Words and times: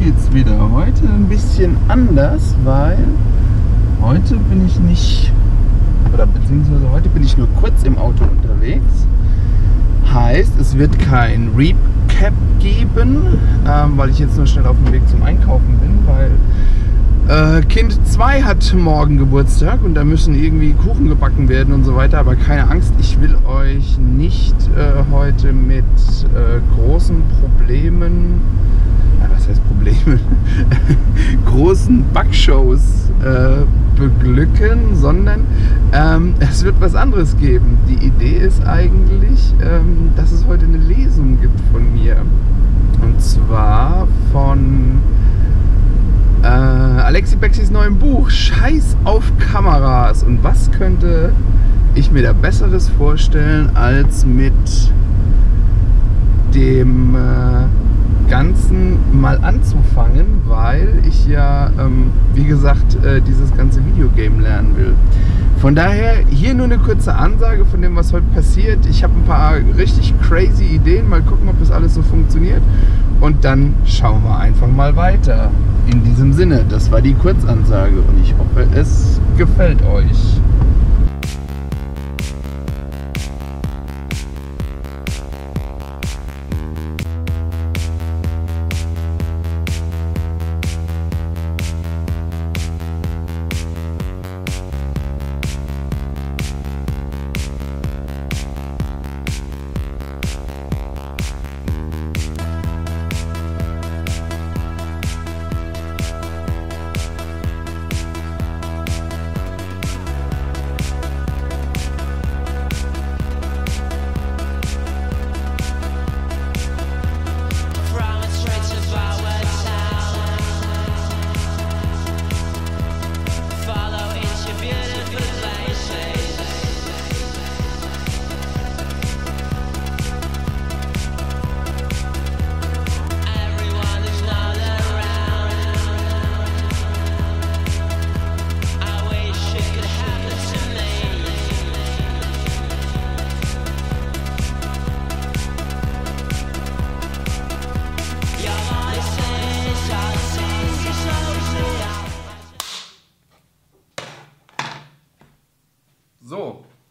geht's 0.00 0.32
wieder. 0.32 0.70
Heute 0.72 1.04
ein 1.04 1.26
bisschen 1.28 1.76
anders, 1.88 2.54
weil 2.64 2.98
heute 4.00 4.36
bin 4.36 4.64
ich 4.66 4.80
nicht, 4.80 5.30
oder 6.14 6.26
beziehungsweise 6.26 6.90
heute 6.90 7.10
bin 7.10 7.22
ich 7.22 7.36
nur 7.36 7.48
kurz 7.60 7.82
im 7.84 7.98
Auto 7.98 8.24
unterwegs. 8.24 9.06
Heißt, 10.12 10.58
es 10.58 10.78
wird 10.78 10.98
kein 10.98 11.50
Recap 11.54 12.32
geben, 12.60 13.38
ähm, 13.68 13.92
weil 13.96 14.08
ich 14.08 14.18
jetzt 14.18 14.38
nur 14.38 14.46
schnell 14.46 14.66
auf 14.66 14.76
dem 14.82 14.90
Weg 14.90 15.06
zum 15.06 15.22
Einkaufen 15.22 15.78
bin, 15.78 15.98
weil 16.06 17.58
äh, 17.58 17.62
Kind 17.66 17.98
2 18.08 18.42
hat 18.42 18.74
morgen 18.74 19.18
Geburtstag 19.18 19.84
und 19.84 19.94
da 19.94 20.02
müssen 20.02 20.34
irgendwie 20.34 20.72
Kuchen 20.72 21.08
gebacken 21.08 21.50
werden 21.50 21.74
und 21.74 21.84
so 21.84 21.94
weiter. 21.94 22.18
Aber 22.18 22.36
keine 22.36 22.70
Angst, 22.70 22.94
ich 22.98 23.20
will 23.20 23.36
euch 23.44 23.98
nicht 23.98 24.56
äh, 24.76 25.12
heute 25.12 25.52
mit 25.52 25.84
äh, 25.84 26.60
großen 26.74 27.22
Problemen 27.42 28.40
heißt 29.50 29.66
Probleme, 29.66 30.20
großen 31.46 32.04
Backshows 32.14 33.10
äh, 33.24 33.64
beglücken, 33.98 34.94
sondern 34.94 35.44
ähm, 35.92 36.34
es 36.38 36.64
wird 36.64 36.80
was 36.80 36.94
anderes 36.94 37.36
geben. 37.36 37.78
Die 37.88 38.06
Idee 38.06 38.36
ist 38.36 38.64
eigentlich, 38.64 39.52
ähm, 39.60 40.10
dass 40.16 40.30
es 40.32 40.46
heute 40.46 40.66
eine 40.66 40.78
Lesung 40.78 41.40
gibt 41.40 41.58
von 41.72 41.92
mir. 41.92 42.16
Und 43.02 43.20
zwar 43.20 44.06
von 44.32 45.00
äh, 46.42 46.46
Alexi 46.46 47.36
Bexis 47.36 47.70
neuem 47.70 47.98
Buch 47.98 48.30
Scheiß 48.30 48.96
auf 49.04 49.32
Kameras. 49.38 50.22
Und 50.22 50.44
was 50.44 50.70
könnte 50.70 51.32
ich 51.94 52.12
mir 52.12 52.22
da 52.22 52.32
Besseres 52.32 52.88
vorstellen 52.88 53.70
als 53.74 54.24
mit 54.24 54.52
dem... 56.54 57.16
Äh, 57.16 57.89
Ganzen 58.30 58.98
mal 59.20 59.40
anzufangen, 59.42 60.42
weil 60.46 61.02
ich 61.06 61.26
ja, 61.26 61.70
ähm, 61.78 62.12
wie 62.32 62.44
gesagt, 62.44 62.96
äh, 63.04 63.20
dieses 63.20 63.54
ganze 63.56 63.84
Videogame 63.84 64.40
lernen 64.40 64.76
will. 64.76 64.94
Von 65.60 65.74
daher 65.74 66.24
hier 66.30 66.54
nur 66.54 66.66
eine 66.66 66.78
kurze 66.78 67.12
Ansage 67.12 67.64
von 67.64 67.82
dem, 67.82 67.96
was 67.96 68.12
heute 68.12 68.26
passiert. 68.32 68.86
Ich 68.86 69.02
habe 69.02 69.12
ein 69.14 69.24
paar 69.24 69.56
richtig 69.76 70.14
crazy 70.22 70.64
Ideen. 70.64 71.08
Mal 71.08 71.22
gucken, 71.22 71.48
ob 71.48 71.58
das 71.58 71.72
alles 71.72 71.94
so 71.94 72.02
funktioniert. 72.02 72.62
Und 73.20 73.44
dann 73.44 73.74
schauen 73.84 74.22
wir 74.22 74.38
einfach 74.38 74.68
mal 74.68 74.94
weiter. 74.94 75.50
In 75.90 76.04
diesem 76.04 76.32
Sinne, 76.32 76.64
das 76.68 76.90
war 76.92 77.02
die 77.02 77.14
Kurzansage 77.14 77.96
und 77.96 78.22
ich 78.22 78.32
hoffe, 78.38 78.66
es 78.74 79.20
gefällt 79.36 79.82
euch. 79.82 80.40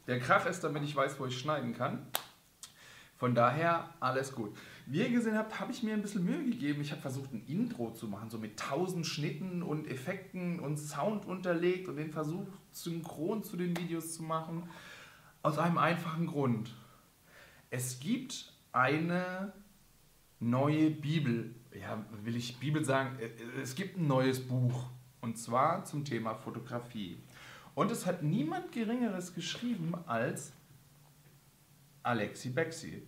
Der 0.09 0.19
Krach 0.19 0.47
ist, 0.47 0.63
damit 0.63 0.81
ich 0.81 0.95
weiß, 0.95 1.19
wo 1.19 1.27
ich 1.27 1.37
schneiden 1.37 1.75
kann. 1.75 2.07
Von 3.17 3.35
daher 3.35 3.93
alles 3.99 4.33
gut. 4.33 4.57
Wie 4.87 5.01
ihr 5.01 5.11
gesehen 5.11 5.37
habt, 5.37 5.59
habe 5.59 5.71
ich 5.71 5.83
mir 5.83 5.93
ein 5.93 6.01
bisschen 6.01 6.25
Mühe 6.25 6.43
gegeben. 6.45 6.81
Ich 6.81 6.89
habe 6.89 6.99
versucht, 6.99 7.31
ein 7.31 7.45
Intro 7.45 7.91
zu 7.91 8.07
machen, 8.07 8.27
so 8.31 8.39
mit 8.39 8.57
tausend 8.57 9.05
Schnitten 9.05 9.61
und 9.61 9.87
Effekten 9.87 10.59
und 10.59 10.77
Sound 10.77 11.27
unterlegt 11.27 11.87
und 11.89 11.97
den 11.97 12.11
Versuch 12.11 12.47
synchron 12.71 13.43
zu 13.43 13.55
den 13.55 13.77
Videos 13.77 14.15
zu 14.15 14.23
machen. 14.23 14.67
Aus 15.43 15.59
einem 15.59 15.77
einfachen 15.77 16.25
Grund. 16.25 16.73
Es 17.69 17.99
gibt 17.99 18.51
eine 18.71 19.53
neue 20.39 20.89
Bibel. 20.89 21.53
Ja, 21.79 22.03
will 22.23 22.35
ich 22.35 22.57
Bibel 22.57 22.83
sagen? 22.83 23.19
Es 23.61 23.75
gibt 23.75 23.99
ein 23.99 24.07
neues 24.07 24.39
Buch. 24.47 24.87
Und 25.21 25.37
zwar 25.37 25.85
zum 25.85 26.03
Thema 26.03 26.33
Fotografie. 26.33 27.21
Und 27.75 27.91
es 27.91 28.06
hat 28.06 28.24
niemand 28.24 28.72
Geringeres 28.72 29.34
geschrieben 29.34 29.94
als 30.06 30.52
Alexi 32.03 32.50
Bexi, 32.50 33.03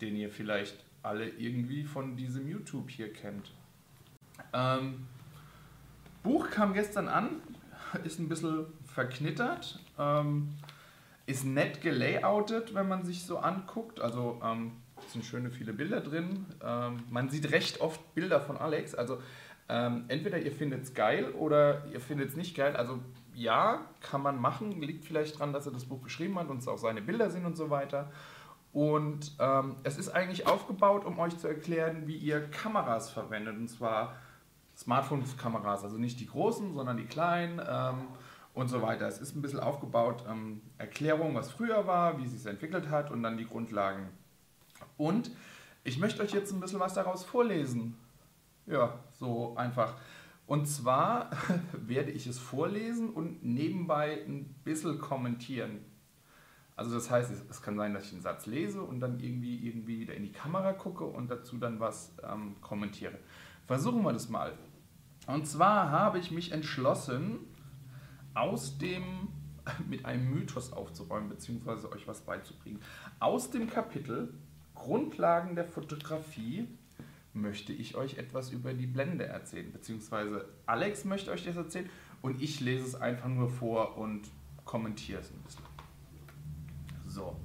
den 0.00 0.16
ihr 0.16 0.30
vielleicht 0.30 0.84
alle 1.02 1.28
irgendwie 1.28 1.84
von 1.84 2.16
diesem 2.16 2.48
YouTube 2.48 2.90
hier 2.90 3.12
kennt. 3.12 3.52
Ähm, 4.52 5.06
Buch 6.22 6.50
kam 6.50 6.74
gestern 6.74 7.08
an, 7.08 7.40
ist 8.04 8.18
ein 8.18 8.28
bisschen 8.28 8.66
verknittert, 8.84 9.80
ähm, 9.98 10.54
ist 11.26 11.44
nett 11.44 11.80
gelayoutet, 11.80 12.74
wenn 12.74 12.88
man 12.88 13.04
sich 13.04 13.24
so 13.24 13.38
anguckt. 13.38 14.00
Also 14.00 14.40
ähm, 14.44 14.72
sind 15.08 15.24
schöne 15.24 15.50
viele 15.50 15.72
Bilder 15.72 16.00
drin. 16.00 16.46
Ähm, 16.64 17.04
man 17.10 17.30
sieht 17.30 17.50
recht 17.52 17.80
oft 17.80 18.14
Bilder 18.14 18.40
von 18.40 18.56
Alex. 18.56 18.94
Also 18.94 19.22
ähm, 19.68 20.04
entweder 20.08 20.38
ihr 20.38 20.52
findet 20.52 20.84
es 20.84 20.94
geil 20.94 21.32
oder 21.32 21.84
ihr 21.86 22.00
findet 22.00 22.30
es 22.30 22.36
nicht 22.36 22.56
geil. 22.56 22.76
Also 22.76 23.00
ja, 23.34 23.86
kann 24.00 24.22
man 24.22 24.40
machen. 24.40 24.80
Liegt 24.80 25.04
vielleicht 25.04 25.36
daran, 25.36 25.52
dass 25.52 25.66
er 25.66 25.72
das 25.72 25.84
Buch 25.84 26.02
geschrieben 26.02 26.38
hat 26.38 26.48
und 26.48 26.58
es 26.58 26.68
auch 26.68 26.78
seine 26.78 27.02
Bilder 27.02 27.30
sind 27.30 27.44
und 27.44 27.56
so 27.56 27.70
weiter. 27.70 28.10
Und 28.72 29.32
ähm, 29.38 29.76
es 29.84 29.98
ist 29.98 30.10
eigentlich 30.10 30.46
aufgebaut, 30.46 31.04
um 31.04 31.18
euch 31.18 31.36
zu 31.38 31.48
erklären, 31.48 32.06
wie 32.06 32.16
ihr 32.16 32.42
Kameras 32.50 33.10
verwendet. 33.10 33.56
Und 33.56 33.68
zwar 33.68 34.16
Smartphone-Kameras, 34.76 35.82
also 35.84 35.96
nicht 35.96 36.20
die 36.20 36.26
großen, 36.26 36.74
sondern 36.74 36.96
die 36.96 37.06
kleinen 37.06 37.60
ähm, 37.66 38.08
und 38.54 38.68
so 38.68 38.82
weiter. 38.82 39.08
Es 39.08 39.18
ist 39.18 39.34
ein 39.34 39.42
bisschen 39.42 39.60
aufgebaut, 39.60 40.24
ähm, 40.28 40.60
Erklärung, 40.78 41.34
was 41.34 41.50
früher 41.50 41.86
war, 41.86 42.18
wie 42.18 42.26
sich 42.26 42.40
es 42.40 42.46
entwickelt 42.46 42.90
hat 42.90 43.10
und 43.10 43.22
dann 43.22 43.36
die 43.36 43.46
Grundlagen. 43.46 44.08
Und 44.96 45.30
ich 45.84 45.98
möchte 45.98 46.22
euch 46.22 46.32
jetzt 46.32 46.52
ein 46.52 46.60
bisschen 46.60 46.80
was 46.80 46.94
daraus 46.94 47.24
vorlesen. 47.24 47.96
Ja, 48.66 48.98
so 49.12 49.56
einfach. 49.56 49.94
Und 50.46 50.66
zwar 50.66 51.30
werde 51.72 52.10
ich 52.10 52.26
es 52.26 52.38
vorlesen 52.38 53.10
und 53.10 53.44
nebenbei 53.44 54.24
ein 54.26 54.54
bisschen 54.64 54.98
kommentieren. 54.98 55.80
Also 56.76 56.94
das 56.94 57.10
heißt, 57.10 57.32
es, 57.48 57.62
kann 57.62 57.76
sein, 57.76 57.94
dass 57.94 58.04
ich 58.04 58.12
einen 58.12 58.20
Satz 58.20 58.46
lese 58.46 58.82
und 58.82 59.00
dann 59.00 59.18
irgendwie, 59.18 59.66
irgendwie 59.66 60.00
wieder 60.00 60.14
in 60.14 60.24
die 60.24 60.32
Kamera 60.32 60.74
gucke 60.74 61.04
und 61.04 61.30
dazu 61.30 61.56
dann 61.56 61.80
was 61.80 62.14
ähm, 62.22 62.56
kommentiere. 62.60 63.18
Versuchen 63.66 64.02
wir 64.02 64.12
das 64.12 64.28
mal. 64.28 64.52
Und 65.26 65.46
zwar 65.46 65.90
habe 65.90 66.18
ich 66.18 66.30
mich 66.30 66.52
entschlossen, 66.52 67.38
aus 68.34 68.76
dem 68.78 69.28
mit 69.88 70.04
einem 70.04 70.30
Mythos 70.30 70.72
aufzuräumen, 70.72 71.30
beziehungsweise 71.30 71.90
euch 71.90 72.06
was 72.06 72.20
beizubringen. 72.20 72.80
Aus 73.18 73.50
dem 73.50 73.68
Kapitel 73.68 74.34
Grundlagen 74.74 75.56
der 75.56 75.64
Fotografie 75.64 76.68
möchte 77.36 77.72
ich 77.72 77.94
euch 77.94 78.18
etwas 78.18 78.50
über 78.50 78.74
die 78.74 78.86
Blende 78.86 79.26
erzählen, 79.26 79.70
beziehungsweise 79.72 80.48
Alex 80.66 81.04
möchte 81.04 81.30
euch 81.30 81.44
das 81.44 81.56
erzählen 81.56 81.88
und 82.22 82.42
ich 82.42 82.60
lese 82.60 82.84
es 82.84 82.94
einfach 82.94 83.28
nur 83.28 83.48
vor 83.48 83.96
und 83.98 84.28
kommentiere 84.64 85.20
es 85.20 85.30
ein 85.30 85.40
bisschen. 85.42 85.64
So. 87.06 87.36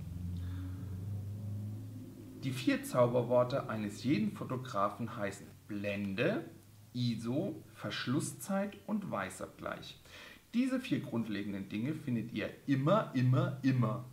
Die 2.43 2.51
vier 2.51 2.83
Zauberworte 2.83 3.69
eines 3.69 4.03
jeden 4.03 4.31
Fotografen 4.31 5.15
heißen 5.15 5.45
Blende, 5.67 6.49
ISO, 6.93 7.63
Verschlusszeit 7.75 8.77
und 8.87 9.11
Weißabgleich. 9.11 9.99
Diese 10.53 10.79
vier 10.79 11.01
grundlegenden 11.01 11.69
Dinge 11.69 11.93
findet 11.93 12.33
ihr 12.33 12.49
immer, 12.65 13.11
immer, 13.13 13.59
immer. 13.61 14.05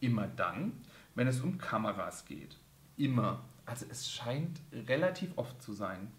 Immer 0.00 0.26
dann, 0.26 0.72
wenn 1.14 1.28
es 1.28 1.40
um 1.40 1.58
Kameras 1.58 2.24
geht. 2.24 2.58
immer. 2.96 3.44
Also 3.66 3.86
es 3.90 4.10
scheint 4.10 4.60
relativ 4.72 5.30
oft 5.36 5.62
zu 5.62 5.72
sein. 5.72 6.12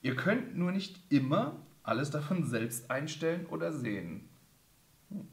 Ihr 0.00 0.16
könnt 0.16 0.56
nur 0.56 0.72
nicht 0.72 0.98
immer 1.10 1.60
alles 1.82 2.10
davon 2.10 2.44
selbst 2.44 2.90
einstellen 2.90 3.46
oder 3.46 3.72
sehen. 3.72 4.28
Hm. 5.10 5.28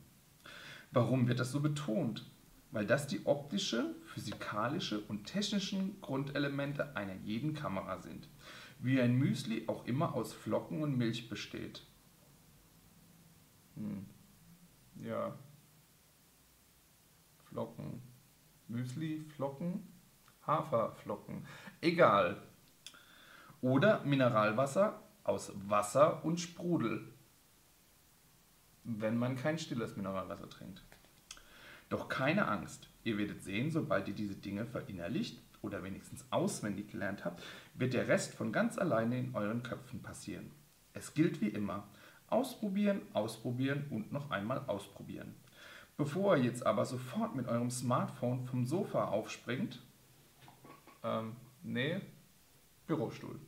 Warum 0.91 1.27
wird 1.27 1.39
das 1.39 1.51
so 1.51 1.59
betont? 1.59 2.25
Weil 2.71 2.85
das 2.85 3.07
die 3.07 3.25
optische, 3.25 3.95
physikalische 4.05 4.99
und 5.01 5.25
technischen 5.25 5.99
Grundelemente 6.01 6.95
einer 6.95 7.15
jeden 7.15 7.53
Kamera 7.53 7.99
sind. 7.99 8.27
Wie 8.79 9.01
ein 9.01 9.15
Müsli 9.15 9.67
auch 9.67 9.85
immer 9.85 10.13
aus 10.13 10.33
Flocken 10.33 10.83
und 10.83 10.97
Milch 10.97 11.29
besteht. 11.29 11.83
Hm. 13.75 14.05
Ja. 15.03 15.35
Flocken. 17.45 18.01
Müsli, 18.67 19.25
Flocken, 19.35 19.81
Haferflocken. 20.49 21.45
Egal. 21.79 22.41
Oder 23.61 24.03
Mineralwasser 24.03 25.01
aus 25.23 25.51
Wasser 25.67 26.25
und 26.25 26.39
Sprudel. 26.39 27.07
Wenn 28.83 29.17
man 29.17 29.35
kein 29.35 29.59
stilles 29.59 29.95
Mineralwasser 29.95 30.49
trinkt. 30.49 30.83
Doch 31.89 32.09
keine 32.09 32.47
Angst, 32.47 32.87
ihr 33.03 33.17
werdet 33.17 33.43
sehen, 33.43 33.71
sobald 33.71 34.07
ihr 34.07 34.15
diese 34.15 34.35
Dinge 34.35 34.65
verinnerlicht 34.65 35.39
oder 35.61 35.83
wenigstens 35.83 36.25
auswendig 36.31 36.89
gelernt 36.91 37.25
habt, 37.25 37.43
wird 37.75 37.93
der 37.93 38.07
Rest 38.07 38.33
von 38.35 38.51
ganz 38.51 38.77
alleine 38.77 39.19
in 39.19 39.35
euren 39.35 39.63
Köpfen 39.63 40.01
passieren. 40.01 40.51
Es 40.93 41.13
gilt 41.13 41.41
wie 41.41 41.49
immer. 41.49 41.87
Ausprobieren, 42.27 43.01
ausprobieren 43.13 43.85
und 43.89 44.11
noch 44.11 44.29
einmal 44.29 44.63
ausprobieren. 44.67 45.35
Bevor 45.97 46.37
ihr 46.37 46.43
jetzt 46.43 46.65
aber 46.65 46.85
sofort 46.85 47.35
mit 47.35 47.47
eurem 47.47 47.71
Smartphone 47.71 48.45
vom 48.45 48.65
Sofa 48.65 49.05
aufspringt, 49.05 49.81
ähm, 51.03 51.35
nee, 51.63 51.99
Bürostuhl. 52.87 53.39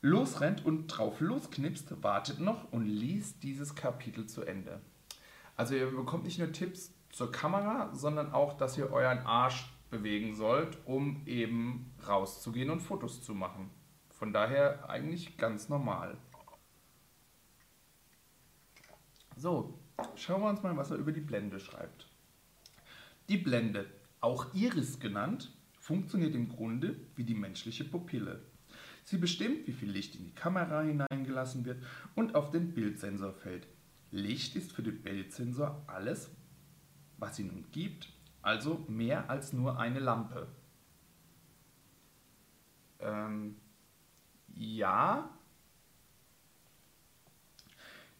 Losrennt 0.00 0.64
und 0.64 0.88
drauf 0.88 1.20
losknipst, 1.20 2.02
wartet 2.02 2.40
noch 2.40 2.72
und 2.72 2.86
liest 2.86 3.42
dieses 3.42 3.74
Kapitel 3.74 4.26
zu 4.26 4.42
Ende. 4.42 4.80
Also 5.56 5.74
ihr 5.74 5.90
bekommt 5.90 6.24
nicht 6.24 6.38
nur 6.38 6.50
Tipps 6.50 6.92
zur 7.10 7.30
Kamera, 7.30 7.94
sondern 7.94 8.32
auch, 8.32 8.56
dass 8.56 8.76
ihr 8.76 8.90
euren 8.90 9.18
Arsch 9.18 9.70
bewegen 9.90 10.34
sollt, 10.34 10.78
um 10.86 11.22
eben 11.26 11.94
rauszugehen 12.08 12.70
und 12.70 12.80
Fotos 12.80 13.22
zu 13.22 13.34
machen. 13.34 13.70
Von 14.10 14.32
daher 14.32 14.88
eigentlich 14.88 15.36
ganz 15.36 15.68
normal. 15.68 16.16
So, 19.36 19.78
schauen 20.16 20.40
wir 20.40 20.48
uns 20.48 20.62
mal, 20.62 20.76
was 20.76 20.90
er 20.90 20.96
über 20.96 21.12
die 21.12 21.20
Blende 21.20 21.60
schreibt. 21.60 22.08
Die 23.28 23.36
Blende, 23.36 23.86
auch 24.20 24.54
Iris 24.54 24.98
genannt, 24.98 25.52
funktioniert 25.92 26.34
im 26.34 26.48
Grunde 26.48 26.96
wie 27.16 27.24
die 27.24 27.34
menschliche 27.34 27.84
Pupille. 27.84 28.40
Sie 29.04 29.18
bestimmt, 29.18 29.66
wie 29.66 29.72
viel 29.72 29.90
Licht 29.90 30.14
in 30.14 30.24
die 30.24 30.34
Kamera 30.34 30.80
hineingelassen 30.80 31.66
wird 31.66 31.82
und 32.14 32.34
auf 32.34 32.50
den 32.50 32.72
Bildsensor 32.72 33.34
fällt. 33.34 33.66
Licht 34.10 34.56
ist 34.56 34.72
für 34.72 34.82
den 34.82 35.02
Bildsensor 35.02 35.84
alles, 35.86 36.30
was 37.18 37.38
ihn 37.38 37.50
umgibt, 37.50 38.08
also 38.40 38.86
mehr 38.88 39.28
als 39.28 39.52
nur 39.52 39.78
eine 39.78 39.98
Lampe. 39.98 40.48
Ähm, 42.98 43.56
ja. 44.54 45.28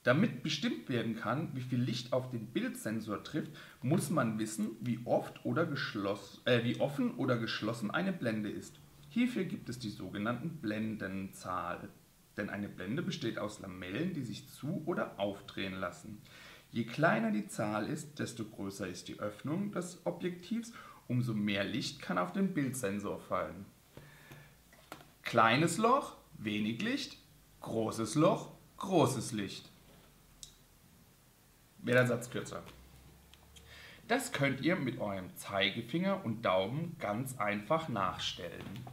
Damit 0.02 0.43
bestimmt 0.43 0.88
werden 0.88 1.14
kann, 1.14 1.50
wie 1.54 1.60
viel 1.60 1.81
Licht 1.81 2.12
auf 2.12 2.31
den 2.31 2.46
Bildsensor 2.46 3.22
trifft, 3.22 3.52
muss 3.82 4.10
man 4.10 4.38
wissen, 4.38 4.70
wie, 4.81 5.00
oft 5.04 5.44
oder 5.44 5.62
äh, 5.62 6.64
wie 6.64 6.81
offen 6.81 7.14
oder 7.14 7.38
geschlossen 7.38 7.90
eine 7.90 8.12
Blende 8.12 8.50
ist. 8.50 8.81
Hierfür 9.10 9.44
gibt 9.44 9.69
es 9.69 9.78
die 9.78 9.90
sogenannten 9.90 10.56
Blendenzahl 10.56 11.88
denn 12.37 12.50
eine 12.50 12.69
Blende 12.69 13.02
besteht 13.02 13.38
aus 13.38 13.60
Lamellen, 13.60 14.14
die 14.14 14.22
sich 14.22 14.49
zu- 14.49 14.82
oder 14.87 15.19
aufdrehen 15.19 15.75
lassen. 15.75 16.20
Je 16.70 16.84
kleiner 16.84 17.31
die 17.31 17.46
Zahl 17.46 17.87
ist, 17.87 18.19
desto 18.19 18.44
größer 18.44 18.88
ist 18.88 19.08
die 19.08 19.20
Öffnung 19.20 19.72
des 19.72 20.05
Objektivs, 20.06 20.72
umso 21.08 21.34
mehr 21.34 21.64
Licht 21.64 22.00
kann 22.00 22.16
auf 22.16 22.32
den 22.32 22.55
Bildsensor 22.55 23.20
fallen. 23.20 23.66
Kleines 25.22 25.76
Loch, 25.76 26.16
wenig 26.38 26.81
Licht, 26.81 27.19
großes 27.60 28.14
Loch, 28.14 28.52
großes 28.78 29.32
Licht. 29.32 29.70
Wäre 31.82 31.99
der 31.99 32.06
Satz 32.06 32.31
kürzer. 32.31 32.62
Das 34.08 34.32
könnt 34.32 34.61
ihr 34.61 34.76
mit 34.76 34.99
eurem 35.00 35.34
Zeigefinger 35.37 36.25
und 36.25 36.43
Daumen 36.43 36.96
ganz 36.99 37.38
einfach 37.38 37.88
nachstellen. 37.88 38.87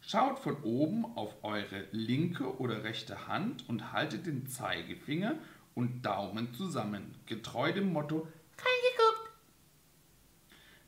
Schaut 0.00 0.40
von 0.40 0.56
oben 0.62 1.04
auf 1.16 1.44
eure 1.44 1.86
linke 1.92 2.58
oder 2.58 2.82
rechte 2.82 3.28
Hand 3.28 3.68
und 3.68 3.92
haltet 3.92 4.26
den 4.26 4.46
Zeigefinger 4.46 5.36
und 5.74 6.02
Daumen 6.02 6.52
zusammen, 6.52 7.14
getreu 7.26 7.72
dem 7.72 7.92
Motto 7.92 8.26
reingeguckt. 8.58 9.30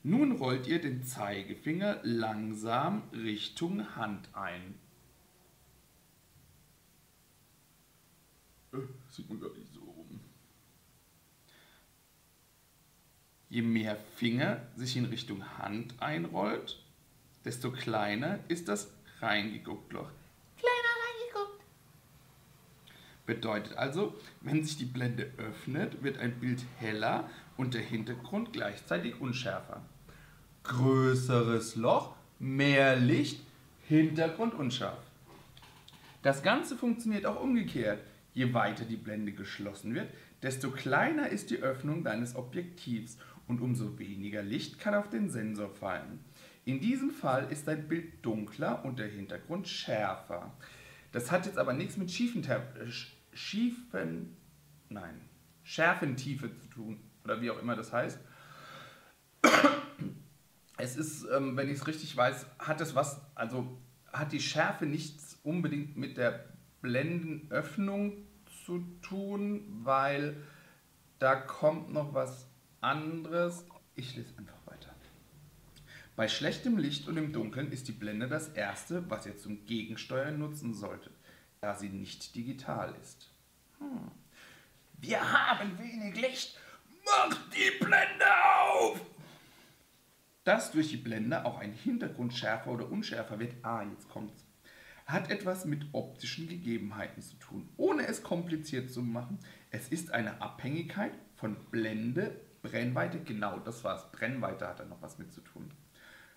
Nun 0.02 0.32
rollt 0.32 0.66
ihr 0.66 0.80
den 0.80 1.04
Zeigefinger 1.04 2.00
langsam 2.02 3.02
Richtung 3.12 3.94
Hand 3.94 4.28
ein. 4.34 4.74
Äh, 8.72 8.78
sieht 9.12 9.28
man 9.28 9.40
gar 9.40 9.50
nicht 9.50 9.72
so 9.72 9.80
rum. 9.80 10.20
Je 13.48 13.62
mehr 13.62 13.96
Finger 14.16 14.66
sich 14.76 14.96
in 14.96 15.04
Richtung 15.04 15.58
Hand 15.58 15.94
einrollt, 16.00 16.82
desto 17.44 17.70
kleiner 17.70 18.38
ist 18.48 18.68
das 18.68 18.90
reingeguckt 19.20 19.92
Loch. 19.92 20.10
Kleiner 20.56 20.94
reingeguckt. 21.04 21.64
Bedeutet 23.26 23.76
also, 23.76 24.14
wenn 24.40 24.64
sich 24.64 24.78
die 24.78 24.86
Blende 24.86 25.30
öffnet, 25.36 26.02
wird 26.02 26.18
ein 26.18 26.40
Bild 26.40 26.64
heller 26.78 27.28
und 27.58 27.74
der 27.74 27.82
Hintergrund 27.82 28.52
gleichzeitig 28.52 29.20
unschärfer. 29.20 29.82
Größeres 30.64 31.76
Loch, 31.76 32.14
mehr 32.38 32.96
Licht, 32.96 33.40
Hintergrund 33.86 34.54
unscharf. 34.54 35.02
Das 36.22 36.42
Ganze 36.42 36.76
funktioniert 36.76 37.26
auch 37.26 37.40
umgekehrt. 37.40 38.00
Je 38.34 38.54
weiter 38.54 38.84
die 38.84 38.96
Blende 38.96 39.32
geschlossen 39.32 39.94
wird, 39.94 40.12
desto 40.42 40.70
kleiner 40.70 41.28
ist 41.28 41.50
die 41.50 41.58
Öffnung 41.58 42.02
deines 42.02 42.34
Objektivs 42.34 43.18
und 43.46 43.60
umso 43.60 43.98
weniger 43.98 44.42
Licht 44.42 44.78
kann 44.78 44.94
auf 44.94 45.10
den 45.10 45.28
Sensor 45.28 45.68
fallen. 45.68 46.20
In 46.64 46.80
diesem 46.80 47.10
Fall 47.10 47.50
ist 47.50 47.68
dein 47.68 47.88
Bild 47.88 48.24
dunkler 48.24 48.84
und 48.84 48.98
der 48.98 49.08
Hintergrund 49.08 49.68
schärfer. 49.68 50.52
Das 51.10 51.30
hat 51.30 51.46
jetzt 51.46 51.58
aber 51.58 51.72
nichts 51.72 51.96
mit 51.96 52.10
schiefen, 52.10 52.46
schiefen 53.32 54.36
nein, 54.92 55.20
Schärfentiefe 55.64 56.56
zu 56.58 56.68
tun 56.68 57.00
oder 57.24 57.40
wie 57.40 57.50
auch 57.50 57.60
immer 57.60 57.76
das 57.76 57.92
heißt. 57.92 58.18
Es 60.78 60.96
ist, 60.96 61.26
ähm, 61.32 61.56
wenn 61.56 61.68
ich 61.68 61.76
es 61.76 61.86
richtig 61.86 62.16
weiß, 62.16 62.46
hat 62.58 62.80
es 62.80 62.94
was, 62.94 63.20
also 63.34 63.78
hat 64.12 64.32
die 64.32 64.40
Schärfe 64.40 64.86
nichts 64.86 65.38
unbedingt 65.42 65.96
mit 65.96 66.16
der 66.16 66.51
Blendenöffnung 66.82 68.26
zu 68.64 68.80
tun, 69.00 69.64
weil 69.84 70.36
da 71.18 71.36
kommt 71.36 71.92
noch 71.92 72.12
was 72.12 72.46
anderes. 72.80 73.64
Ich 73.94 74.14
lese 74.16 74.36
einfach 74.36 74.62
bei 76.14 76.28
schlechtem 76.28 76.76
Licht 76.76 77.08
und 77.08 77.16
im 77.16 77.32
Dunkeln 77.32 77.72
ist 77.72 77.88
die 77.88 77.92
Blende 77.92 78.28
das 78.28 78.50
erste, 78.50 79.08
was 79.10 79.24
ihr 79.24 79.38
zum 79.38 79.64
Gegensteuern 79.64 80.38
nutzen 80.38 80.74
solltet, 80.74 81.14
da 81.62 81.74
sie 81.74 81.88
nicht 81.88 82.34
digital 82.34 82.94
ist. 83.00 83.30
Hm. 83.78 84.10
Wir 84.98 85.20
haben 85.20 85.78
wenig 85.78 86.20
Licht. 86.20 86.58
Macht 87.04 87.40
die 87.54 87.84
Blende 87.84 88.26
auf! 88.62 89.00
Dass 90.44 90.70
durch 90.70 90.90
die 90.90 90.96
Blende 90.96 91.44
auch 91.44 91.58
ein 91.58 91.72
Hintergrund 91.72 92.34
schärfer 92.34 92.70
oder 92.70 92.90
unschärfer 92.90 93.38
wird, 93.38 93.54
ah, 93.62 93.82
jetzt 93.82 94.08
kommt's, 94.08 94.44
hat 95.06 95.30
etwas 95.30 95.64
mit 95.64 95.86
optischen 95.92 96.48
Gegebenheiten 96.48 97.22
zu 97.22 97.36
tun, 97.36 97.68
ohne 97.76 98.06
es 98.06 98.22
kompliziert 98.22 98.90
zu 98.90 99.02
machen. 99.02 99.38
Es 99.70 99.88
ist 99.88 100.12
eine 100.12 100.40
Abhängigkeit 100.40 101.12
von 101.36 101.56
Blende, 101.70 102.40
Brennweite, 102.62 103.18
genau 103.18 103.58
das 103.58 103.82
war's. 103.82 104.10
Brennweite 104.12 104.68
hat 104.68 104.80
da 104.80 104.84
noch 104.84 105.02
was 105.02 105.18
mit 105.18 105.32
zu 105.32 105.40
tun. 105.40 105.70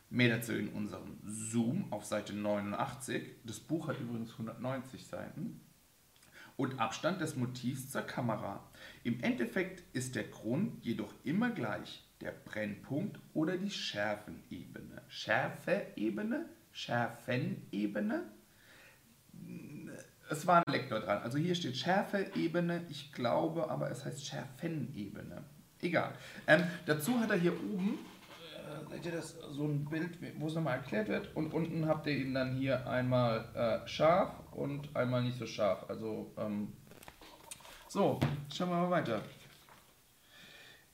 Mehr 0.10 0.38
dazu 0.38 0.54
in 0.54 0.70
unserem 0.70 1.18
Zoom 1.26 1.92
auf 1.92 2.06
Seite 2.06 2.34
89. 2.34 3.24
Das 3.44 3.60
Buch 3.60 3.88
hat 3.88 4.00
übrigens 4.00 4.32
190 4.32 5.06
Seiten. 5.06 5.62
Und 6.58 6.80
Abstand 6.80 7.22
des 7.22 7.36
Motivs 7.36 7.92
zur 7.92 8.04
Kamera. 8.04 8.64
Im 9.04 9.20
Endeffekt 9.20 9.84
ist 9.94 10.16
der 10.16 10.24
Grund 10.24 10.84
jedoch 10.86 11.14
immer 11.24 11.52
gleich. 11.52 12.04
Der 12.22 12.32
Brennpunkt 12.32 13.20
oder 13.34 13.58
die 13.58 13.70
Schärfenebene. 13.70 15.02
Schärfeebene? 15.10 16.46
Schärfenebene? 16.72 18.24
Es 20.30 20.48
war 20.48 20.64
ein 20.66 20.74
Lektor 20.74 21.00
dran. 21.00 21.22
Also 21.22 21.38
hier 21.38 21.56
steht 21.56 21.78
Schärfeebene. 21.78 22.86
Ich 22.90 23.12
glaube 23.12 23.70
aber, 23.70 23.92
es 23.92 24.06
heißt 24.06 24.26
Schärfenebene. 24.26 25.44
Egal. 25.82 26.14
Ähm, 26.48 26.64
dazu 26.86 27.20
hat 27.20 27.30
er 27.30 27.38
hier 27.38 27.54
oben, 27.54 28.00
äh, 28.90 28.94
seht 28.94 29.06
ihr 29.06 29.12
das, 29.12 29.38
so 29.52 29.66
ein 29.66 29.86
Bild, 29.86 30.18
wo 30.40 30.48
es 30.48 30.56
nochmal 30.56 30.78
erklärt 30.78 31.10
wird. 31.10 31.36
Und 31.36 31.54
unten 31.54 31.88
habt 31.88 32.08
ihr 32.08 32.18
ihn 32.18 32.34
dann 32.34 32.56
hier 32.56 32.88
einmal 32.88 33.84
äh, 33.86 33.88
scharf 33.88 34.32
und 34.52 34.96
einmal 34.96 35.22
nicht 35.22 35.38
so 35.38 35.46
scharf. 35.46 35.86
Also, 35.90 36.34
ähm, 36.38 36.74
so, 37.88 38.20
schauen 38.52 38.70
wir 38.70 38.78
mal 38.78 38.90
weiter. 38.90 39.22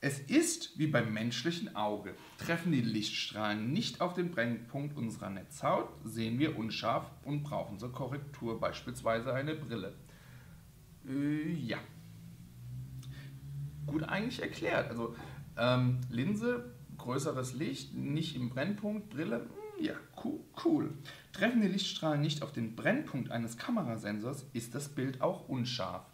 Es 0.00 0.18
ist 0.18 0.78
wie 0.78 0.88
beim 0.88 1.12
menschlichen 1.12 1.74
Auge. 1.74 2.14
Treffen 2.44 2.72
die 2.72 2.80
Lichtstrahlen 2.80 3.72
nicht 3.72 4.00
auf 4.00 4.14
den 4.14 4.32
Brennpunkt 4.32 4.96
unserer 4.96 5.30
Netzhaut, 5.30 5.88
sehen 6.02 6.40
wir 6.40 6.58
unscharf 6.58 7.08
und 7.24 7.44
brauchen 7.44 7.78
zur 7.78 7.92
Korrektur 7.92 8.58
beispielsweise 8.58 9.32
eine 9.32 9.54
Brille. 9.54 9.94
Äh, 11.08 11.52
ja. 11.52 11.78
Gut 13.86 14.02
eigentlich 14.02 14.42
erklärt. 14.42 14.90
Also 14.90 15.14
ähm, 15.56 16.00
Linse, 16.10 16.74
größeres 16.98 17.54
Licht, 17.54 17.94
nicht 17.94 18.34
im 18.34 18.50
Brennpunkt, 18.50 19.10
Brille, 19.10 19.40
hm, 19.76 19.84
ja, 19.84 19.94
cool, 20.24 20.40
cool. 20.64 20.94
Treffen 21.32 21.60
die 21.60 21.68
Lichtstrahlen 21.68 22.20
nicht 22.20 22.42
auf 22.42 22.52
den 22.52 22.74
Brennpunkt 22.74 23.30
eines 23.30 23.56
Kamerasensors, 23.56 24.46
ist 24.52 24.74
das 24.74 24.88
Bild 24.88 25.20
auch 25.20 25.48
unscharf. 25.48 26.04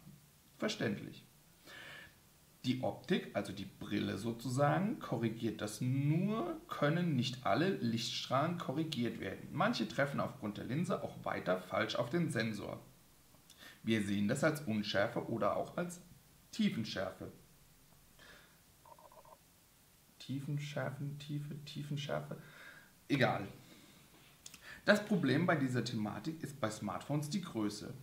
Verständlich. 0.58 1.27
Die 2.64 2.82
Optik, 2.82 3.30
also 3.34 3.52
die 3.52 3.64
Brille 3.64 4.18
sozusagen, 4.18 4.98
korrigiert 4.98 5.60
das 5.60 5.80
nur, 5.80 6.60
können 6.68 7.14
nicht 7.14 7.46
alle 7.46 7.70
Lichtstrahlen 7.76 8.58
korrigiert 8.58 9.20
werden. 9.20 9.48
Manche 9.52 9.86
treffen 9.86 10.20
aufgrund 10.20 10.58
der 10.58 10.64
Linse 10.64 11.02
auch 11.02 11.24
weiter 11.24 11.60
falsch 11.60 11.94
auf 11.94 12.10
den 12.10 12.30
Sensor. 12.30 12.80
Wir 13.84 14.02
sehen 14.02 14.28
das 14.28 14.42
als 14.42 14.60
Unschärfe 14.62 15.28
oder 15.30 15.56
auch 15.56 15.76
als 15.76 16.00
Tiefenschärfe. 16.50 17.30
Tiefenschärfen, 20.18 21.18
Tiefe, 21.18 21.64
Tiefenschärfe. 21.64 22.36
Egal. 23.08 23.46
Das 24.84 25.04
Problem 25.04 25.46
bei 25.46 25.56
dieser 25.56 25.84
Thematik 25.84 26.42
ist 26.42 26.60
bei 26.60 26.70
Smartphones 26.70 27.30
die 27.30 27.40
Größe 27.40 27.94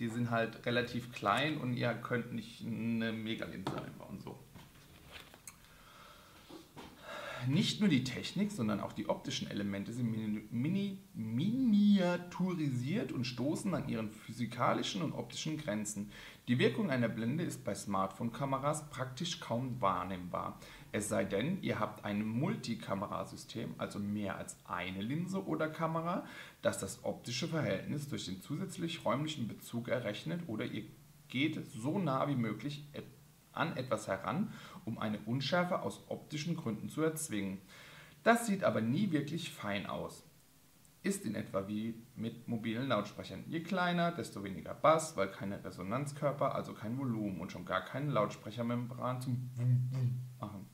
die 0.00 0.08
sind 0.08 0.30
halt 0.30 0.66
relativ 0.66 1.12
klein 1.12 1.58
und 1.58 1.74
ihr 1.74 1.92
könnt 1.92 2.32
nicht 2.32 2.66
eine 2.66 3.12
Megalinse 3.12 3.70
einbauen. 3.80 4.18
So. 4.24 4.38
Nicht 7.46 7.80
nur 7.80 7.88
die 7.88 8.04
Technik, 8.04 8.50
sondern 8.50 8.80
auch 8.80 8.92
die 8.92 9.08
optischen 9.08 9.50
Elemente 9.50 9.92
sind 9.92 10.10
mini 10.50 10.98
miniaturisiert 11.14 13.12
und 13.12 13.24
stoßen 13.24 13.74
an 13.74 13.88
ihren 13.88 14.10
physikalischen 14.10 15.02
und 15.02 15.12
optischen 15.12 15.56
Grenzen. 15.58 16.10
Die 16.48 16.58
Wirkung 16.58 16.90
einer 16.90 17.08
Blende 17.08 17.44
ist 17.44 17.64
bei 17.64 17.74
Smartphone-Kameras 17.74 18.90
praktisch 18.90 19.40
kaum 19.40 19.80
wahrnehmbar. 19.80 20.58
Es 20.92 21.08
sei 21.08 21.24
denn, 21.24 21.62
ihr 21.62 21.78
habt 21.78 22.04
ein 22.04 22.26
Multikamerasystem, 22.26 23.74
also 23.78 23.98
mehr 24.00 24.36
als 24.36 24.56
eine 24.64 25.00
Linse 25.00 25.46
oder 25.46 25.68
Kamera, 25.68 26.26
das 26.62 26.78
das 26.78 27.04
optische 27.04 27.46
Verhältnis 27.46 28.08
durch 28.08 28.24
den 28.24 28.42
zusätzlich 28.42 29.04
räumlichen 29.04 29.46
Bezug 29.46 29.88
errechnet 29.88 30.42
oder 30.48 30.64
ihr 30.64 30.84
geht 31.28 31.64
so 31.70 31.98
nah 31.98 32.26
wie 32.28 32.34
möglich 32.34 32.88
an 33.52 33.76
etwas 33.76 34.08
heran, 34.08 34.52
um 34.84 34.98
eine 34.98 35.20
Unschärfe 35.20 35.82
aus 35.82 36.04
optischen 36.08 36.56
Gründen 36.56 36.88
zu 36.88 37.02
erzwingen. 37.02 37.58
Das 38.22 38.46
sieht 38.46 38.64
aber 38.64 38.80
nie 38.80 39.12
wirklich 39.12 39.50
fein 39.50 39.86
aus. 39.86 40.24
Ist 41.02 41.24
in 41.24 41.34
etwa 41.34 41.66
wie 41.66 41.94
mit 42.14 42.46
mobilen 42.48 42.88
Lautsprechern. 42.88 43.44
Je 43.46 43.60
kleiner, 43.60 44.12
desto 44.12 44.44
weniger 44.44 44.74
Bass, 44.74 45.16
weil 45.16 45.30
keine 45.30 45.64
Resonanzkörper, 45.64 46.54
also 46.54 46.74
kein 46.74 46.98
Volumen 46.98 47.40
und 47.40 47.50
schon 47.50 47.64
gar 47.64 47.80
keine 47.82 48.10
Lautsprechermembran 48.10 49.22
zum 49.22 49.50
Wum 49.56 50.20
machen. 50.38 50.69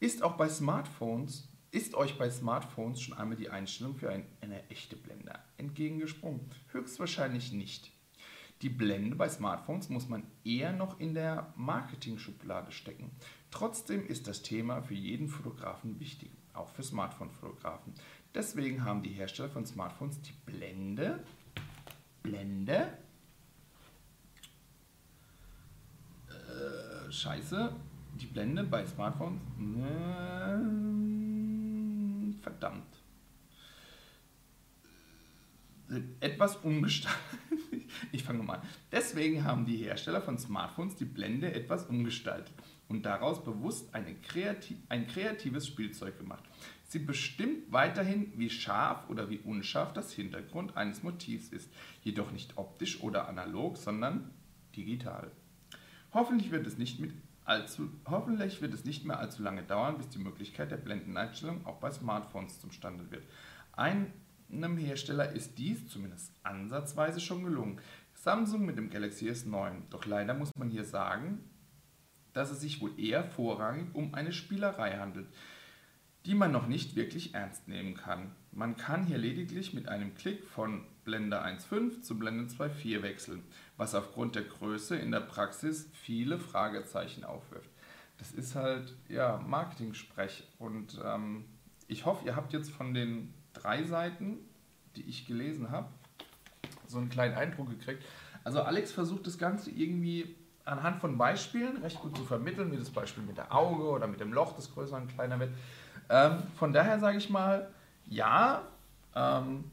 Ist 0.00 0.22
auch 0.22 0.38
bei 0.38 0.48
Smartphones, 0.48 1.46
ist 1.70 1.94
euch 1.94 2.16
bei 2.16 2.30
Smartphones 2.30 3.02
schon 3.02 3.18
einmal 3.18 3.36
die 3.36 3.50
Einstellung 3.50 3.94
für 3.94 4.08
ein, 4.08 4.24
eine 4.40 4.66
echte 4.70 4.96
Blende 4.96 5.38
entgegengesprungen? 5.58 6.40
Höchstwahrscheinlich 6.72 7.52
nicht. 7.52 7.92
Die 8.62 8.70
Blende 8.70 9.14
bei 9.14 9.28
Smartphones 9.28 9.90
muss 9.90 10.08
man 10.08 10.22
eher 10.42 10.72
noch 10.72 10.98
in 11.00 11.12
der 11.12 11.52
Marketing-Schublade 11.54 12.72
stecken. 12.72 13.10
Trotzdem 13.50 14.06
ist 14.06 14.26
das 14.26 14.40
Thema 14.40 14.80
für 14.80 14.94
jeden 14.94 15.28
Fotografen 15.28 16.00
wichtig, 16.00 16.30
auch 16.54 16.70
für 16.70 16.82
Smartphone-Fotografen. 16.82 17.92
Deswegen 18.34 18.84
haben 18.84 19.02
die 19.02 19.10
Hersteller 19.10 19.50
von 19.50 19.66
Smartphones 19.66 20.22
die 20.22 20.32
Blende, 20.46 21.22
Blende, 22.22 22.96
äh, 26.28 27.12
Scheiße, 27.12 27.74
die 28.20 28.26
Blende 28.26 28.64
bei 28.64 28.86
Smartphones. 28.86 29.40
Äh, 29.58 30.58
verdammt. 32.42 32.84
Etwas 36.20 36.56
umgestaltet. 36.56 37.20
Ich 38.12 38.22
fange 38.22 38.42
mal 38.42 38.54
an. 38.54 38.68
Deswegen 38.92 39.44
haben 39.44 39.66
die 39.66 39.76
Hersteller 39.76 40.22
von 40.22 40.38
Smartphones 40.38 40.94
die 40.94 41.04
Blende 41.04 41.52
etwas 41.52 41.86
umgestaltet 41.86 42.54
und 42.88 43.04
daraus 43.04 43.44
bewusst 43.44 43.92
kreativ, 44.22 44.78
ein 44.88 45.06
kreatives 45.06 45.66
Spielzeug 45.66 46.16
gemacht. 46.16 46.44
Sie 46.84 47.00
bestimmt 47.00 47.70
weiterhin, 47.70 48.32
wie 48.36 48.48
scharf 48.48 49.10
oder 49.10 49.28
wie 49.28 49.38
unscharf 49.38 49.92
das 49.92 50.12
Hintergrund 50.12 50.76
eines 50.76 51.02
Motivs 51.02 51.48
ist, 51.48 51.70
jedoch 52.02 52.30
nicht 52.32 52.56
optisch 52.56 53.00
oder 53.02 53.28
analog, 53.28 53.76
sondern 53.76 54.30
digital. 54.76 55.30
Hoffentlich 56.12 56.50
wird 56.50 56.66
es 56.66 56.78
nicht 56.78 56.98
mit 56.98 57.12
allzu, 57.44 57.90
hoffentlich 58.06 58.62
wird 58.62 58.74
es 58.74 58.84
nicht 58.84 59.04
mehr 59.04 59.18
allzu 59.18 59.42
lange 59.42 59.62
dauern, 59.62 59.98
bis 59.98 60.08
die 60.08 60.18
Möglichkeit 60.18 60.70
der 60.70 60.76
Blendeneinstellung 60.76 61.66
auch 61.66 61.80
bei 61.80 61.90
Smartphones 61.90 62.60
zustande 62.60 63.10
wird. 63.10 63.24
Einem 63.72 64.76
Hersteller 64.76 65.32
ist 65.32 65.58
dies 65.58 65.88
zumindest 65.88 66.32
ansatzweise 66.42 67.20
schon 67.20 67.44
gelungen. 67.44 67.80
Samsung 68.14 68.66
mit 68.66 68.76
dem 68.76 68.90
Galaxy 68.90 69.30
S9. 69.30 69.82
Doch 69.90 70.04
leider 70.04 70.34
muss 70.34 70.54
man 70.56 70.68
hier 70.68 70.84
sagen, 70.84 71.44
dass 72.32 72.50
es 72.50 72.60
sich 72.60 72.80
wohl 72.80 72.98
eher 72.98 73.24
vorrangig 73.24 73.94
um 73.94 74.14
eine 74.14 74.32
Spielerei 74.32 74.98
handelt, 74.98 75.26
die 76.26 76.34
man 76.34 76.52
noch 76.52 76.66
nicht 76.66 76.96
wirklich 76.96 77.34
ernst 77.34 77.66
nehmen 77.66 77.94
kann. 77.94 78.32
Man 78.52 78.76
kann 78.76 79.06
hier 79.06 79.18
lediglich 79.18 79.72
mit 79.72 79.88
einem 79.88 80.14
Klick 80.14 80.44
von 80.44 80.84
Blende 81.10 81.44
1.5 81.44 82.02
zu 82.02 82.16
Blende 82.16 82.44
2.4 82.44 83.02
wechseln, 83.02 83.42
was 83.76 83.96
aufgrund 83.96 84.36
der 84.36 84.44
Größe 84.44 84.94
in 84.94 85.10
der 85.10 85.18
Praxis 85.18 85.88
viele 85.92 86.38
Fragezeichen 86.38 87.24
aufwirft. 87.24 87.68
Das 88.18 88.30
ist 88.30 88.54
halt 88.54 88.94
ja 89.08 89.42
Marketing-Sprech 89.44 90.44
und 90.60 91.00
ähm, 91.04 91.46
ich 91.88 92.06
hoffe, 92.06 92.24
ihr 92.26 92.36
habt 92.36 92.52
jetzt 92.52 92.70
von 92.70 92.94
den 92.94 93.34
drei 93.54 93.82
Seiten, 93.82 94.38
die 94.94 95.02
ich 95.02 95.26
gelesen 95.26 95.72
habe, 95.72 95.88
so 96.86 96.98
einen 96.98 97.08
kleinen 97.08 97.34
Eindruck 97.34 97.70
gekriegt. 97.70 98.04
Also 98.44 98.62
Alex 98.62 98.92
versucht 98.92 99.26
das 99.26 99.36
Ganze 99.36 99.72
irgendwie 99.72 100.36
anhand 100.64 101.00
von 101.00 101.18
Beispielen 101.18 101.78
recht 101.78 101.98
gut 102.00 102.16
zu 102.16 102.24
vermitteln, 102.24 102.70
wie 102.70 102.76
das 102.76 102.90
Beispiel 102.90 103.24
mit 103.24 103.36
der 103.36 103.52
Auge 103.52 103.82
oder 103.82 104.06
mit 104.06 104.20
dem 104.20 104.32
Loch, 104.32 104.54
das 104.54 104.72
größer 104.72 104.96
und 104.96 105.08
kleiner 105.08 105.40
wird. 105.40 105.50
Ähm, 106.08 106.44
von 106.56 106.72
daher 106.72 107.00
sage 107.00 107.18
ich 107.18 107.30
mal, 107.30 107.68
ja, 108.06 108.62
ähm, 109.16 109.64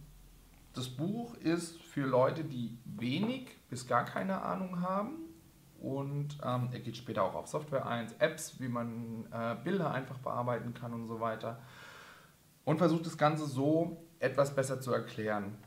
das 0.78 0.90
Buch 0.90 1.34
ist 1.36 1.82
für 1.82 2.06
Leute, 2.06 2.44
die 2.44 2.78
wenig 2.86 3.58
bis 3.70 3.88
gar 3.88 4.06
keine 4.06 4.44
Ahnung 4.44 4.82
haben. 4.82 5.24
Und 5.80 6.38
ähm, 6.44 6.70
er 6.72 6.80
geht 6.80 6.98
später 6.98 7.24
auch 7.24 7.36
auf 7.36 7.48
Software 7.48 7.88
1, 7.88 8.14
Apps, 8.20 8.60
wie 8.60 8.68
man 8.68 9.26
äh, 9.32 9.56
Bilder 9.64 9.92
einfach 9.92 10.18
bearbeiten 10.20 10.74
kann 10.74 10.94
und 10.94 11.08
so 11.08 11.20
weiter. 11.20 11.60
Und 12.64 12.78
versucht 12.78 13.06
das 13.06 13.18
Ganze 13.18 13.46
so 13.46 14.04
etwas 14.20 14.56
besser 14.56 14.80
zu 14.80 14.92
erklären. 14.92 15.58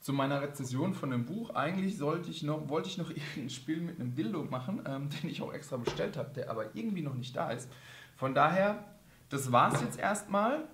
zu 0.00 0.12
meiner 0.12 0.40
Rezession 0.40 0.94
von 0.94 1.10
dem 1.10 1.26
Buch. 1.26 1.50
Eigentlich 1.50 1.98
sollte 1.98 2.30
ich 2.30 2.42
noch, 2.42 2.68
wollte 2.68 2.88
ich 2.88 2.98
noch 2.98 3.10
ein 3.36 3.50
Spiel 3.50 3.80
mit 3.80 4.00
einem 4.00 4.14
Dildo 4.14 4.44
machen, 4.44 4.82
ähm, 4.86 5.08
den 5.22 5.30
ich 5.30 5.42
auch 5.42 5.52
extra 5.52 5.76
bestellt 5.76 6.16
habe, 6.16 6.30
der 6.34 6.50
aber 6.50 6.74
irgendwie 6.74 7.02
noch 7.02 7.14
nicht 7.14 7.34
da 7.34 7.50
ist. 7.50 7.68
Von 8.16 8.34
daher, 8.34 8.84
das 9.28 9.50
war 9.52 9.72
es 9.72 9.80
jetzt 9.80 9.98
erstmal. 9.98 10.64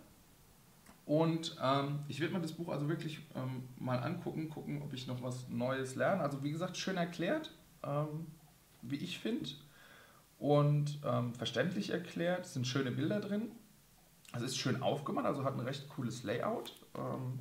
Und 1.07 1.57
ähm, 1.63 2.01
ich 2.09 2.21
werde 2.21 2.33
mir 2.33 2.41
das 2.41 2.53
Buch 2.53 2.71
also 2.71 2.89
wirklich 2.89 3.21
ähm, 3.35 3.65
mal 3.79 3.99
angucken, 3.99 4.49
gucken, 4.49 4.81
ob 4.83 4.93
ich 4.95 5.07
noch 5.07 5.23
was 5.23 5.49
Neues 5.49 5.97
lerne. 5.97 6.23
Also 6.23 6.43
wie 6.43 6.51
gesagt, 6.51 6.77
schön 6.79 6.97
erklärt, 6.97 7.51
ähm, 7.83 8.27
wie 8.89 8.97
ich 8.97 9.19
finde. 9.19 9.51
Und 10.39 10.99
ähm, 11.05 11.35
verständlich 11.35 11.91
erklärt. 11.91 12.45
Es 12.45 12.55
sind 12.55 12.67
schöne 12.67 12.91
Bilder 12.91 13.21
drin. 13.21 13.51
Es 14.35 14.43
ist 14.43 14.59
schön 14.59 14.83
aufgemacht, 14.83 15.27
also 15.27 15.45
hat 15.45 15.55
ein 15.55 15.61
recht 15.61 15.89
cooles 15.89 16.25
Layout. 16.25 16.73
Ähm, 16.97 17.39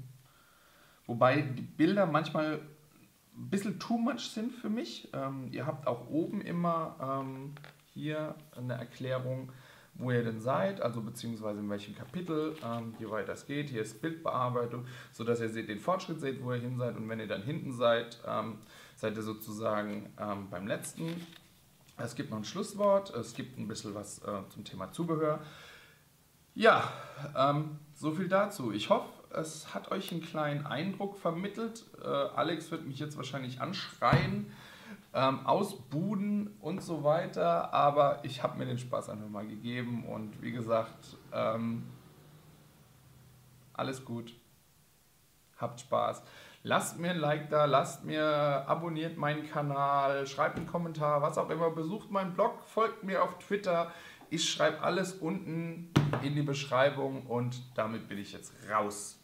wobei 1.06 1.42
die 1.42 1.64
Bilder 1.64 2.06
manchmal 2.06 2.62
ein 3.36 3.50
bisschen 3.50 3.80
too 3.80 3.98
much 3.98 4.30
sind 4.30 4.52
für 4.54 4.70
mich. 4.70 5.10
Ähm, 5.14 5.48
ihr 5.52 5.66
habt 5.66 5.88
auch 5.88 6.08
oben 6.08 6.42
immer 6.42 7.26
hier 7.94 8.36
eine 8.56 8.74
Erklärung, 8.74 9.52
wo 9.96 10.12
ihr 10.12 10.24
denn 10.24 10.40
seid, 10.40 10.82
also 10.82 11.02
beziehungsweise 11.02 11.60
in 11.60 11.70
welchem 11.70 11.96
Kapitel, 11.96 12.56
ähm, 12.64 12.96
wie 12.98 13.10
weit 13.10 13.30
das 13.30 13.46
geht. 13.46 13.70
Hier 13.70 13.82
ist 13.82 14.02
Bildbearbeitung, 14.02 14.86
sodass 15.12 15.40
ihr 15.40 15.50
den 15.50 15.80
Fortschritt 15.80 16.20
seht, 16.20 16.44
wo 16.44 16.52
ihr 16.52 16.60
hin 16.60 16.78
seid. 16.78 16.96
Und 16.98 17.08
wenn 17.10 17.20
ihr 17.20 17.28
dann 17.28 17.44
hinten 17.44 17.72
seid, 17.74 18.20
ähm, 18.28 18.58
seid 19.04 19.18
ihr 19.18 19.22
sozusagen 19.22 20.14
ähm, 20.18 20.50
beim 20.50 20.66
letzten. 20.66 21.28
Es 21.98 22.16
gibt 22.16 22.32
noch 22.32 22.38
ein 22.38 22.46
Schlusswort, 22.46 23.10
es 23.10 23.34
gibt 23.34 23.60
ein 23.60 23.68
bisschen 23.68 23.94
was 23.94 24.20
äh, 24.20 24.48
zum 24.48 24.64
Thema 24.64 24.94
Zubehör. 24.94 25.42
Ja, 26.56 26.90
ähm, 27.36 27.80
so 27.94 28.12
viel 28.12 28.30
dazu. 28.30 28.72
Ich 28.72 28.90
hoffe, 28.90 29.10
es 29.32 29.74
hat 29.74 29.92
euch 29.92 30.14
einen 30.14 30.22
kleinen 30.22 30.66
Eindruck 30.66 31.18
vermittelt. 31.18 31.84
Äh, 32.02 32.08
Alex 32.08 32.72
wird 32.72 32.86
mich 32.86 32.98
jetzt 32.98 33.18
wahrscheinlich 33.18 33.60
anschreien 33.60 34.50
ähm, 35.14 35.46
ausbuden 35.46 36.56
und 36.62 36.82
so 36.82 37.04
weiter. 37.04 37.74
Aber 37.74 38.24
ich 38.24 38.42
habe 38.42 38.58
mir 38.58 38.68
den 38.68 38.78
Spaß 38.78 39.10
einfach 39.10 39.28
mal 39.28 39.46
gegeben 39.46 40.06
und 40.06 40.42
wie 40.42 40.54
gesagt, 40.54 41.18
ähm, 41.34 41.84
alles 43.74 44.06
gut. 44.06 44.34
Habt 45.58 45.82
Spaß. 45.82 46.24
Lasst 46.66 46.98
mir 46.98 47.12
ein 47.12 47.18
Like 47.18 47.50
da, 47.50 47.66
lasst 47.66 48.06
mir, 48.06 48.24
abonniert 48.26 49.18
meinen 49.18 49.46
Kanal, 49.50 50.26
schreibt 50.26 50.56
einen 50.56 50.66
Kommentar, 50.66 51.22
was 51.22 51.38
auch 51.38 51.50
immer. 51.50 51.70
Besucht 51.72 52.10
meinen 52.10 52.34
Blog, 52.34 52.64
folgt 52.66 53.04
mir 53.04 53.22
auf 53.22 53.38
Twitter. 53.38 53.92
Ich 54.30 54.50
schreibe 54.50 54.82
alles 54.82 55.12
unten 55.12 55.92
in 56.22 56.36
die 56.36 56.42
Beschreibung 56.42 57.28
und 57.28 57.62
damit 57.76 58.08
bin 58.08 58.18
ich 58.18 58.32
jetzt 58.32 58.54
raus. 58.72 59.20